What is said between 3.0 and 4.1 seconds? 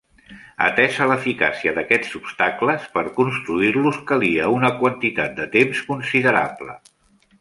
construir-los